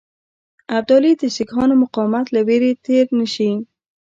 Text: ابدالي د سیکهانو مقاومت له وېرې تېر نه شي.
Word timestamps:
ابدالي 0.77 1.11
د 1.17 1.23
سیکهانو 1.35 1.73
مقاومت 1.83 2.25
له 2.35 2.41
وېرې 2.47 2.71
تېر 2.85 3.05
نه 3.19 3.25
شي. 3.33 3.51